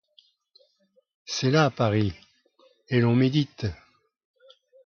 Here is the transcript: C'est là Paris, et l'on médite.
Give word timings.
C'est 1.27 1.51
là 1.51 1.69
Paris, 1.69 2.13
et 2.89 3.01
l'on 3.01 3.15
médite. 3.15 3.67